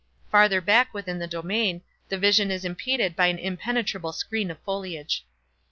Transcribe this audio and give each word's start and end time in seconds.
Farther 0.31 0.61
back 0.61 0.95
within 0.95 1.19
the 1.19 1.27
domain, 1.27 1.83
the 2.09 2.17
vision 2.17 2.49
is 2.49 2.65
impeded 2.65 3.15
by 3.15 3.27
an 3.27 3.37
impenetrable 3.37 4.13
screen 4.13 4.49
of 4.49 4.57
foliage. 4.61 5.27